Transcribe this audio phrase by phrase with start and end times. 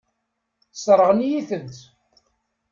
[0.73, 1.77] Sseṛɣen-iyi-tent.